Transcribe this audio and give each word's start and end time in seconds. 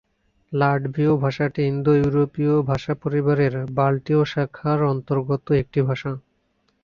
লাটভীয় 0.51 1.13
ভাষাটি 1.15 1.61
ইন্দো-ইউরোপীয় 1.67 2.55
ভাষাপরিবারের 2.69 3.53
বাল্টীয় 3.77 4.21
শাখার 4.25 4.79
অন্তর্গত 4.91 5.45
একটি 5.61 5.79
ভাষা। 5.81 6.11